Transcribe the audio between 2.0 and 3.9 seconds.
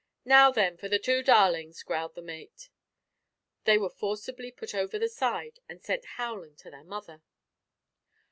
the mate. They were